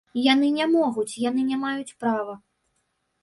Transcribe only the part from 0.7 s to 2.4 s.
могуць, яны не маюць права.